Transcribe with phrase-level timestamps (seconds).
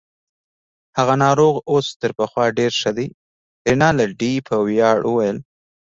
[0.97, 3.07] هغه ناروغ اوس تر پخوا ډیر ښه دی.
[3.67, 5.37] رینالډي په ویاړ وویل.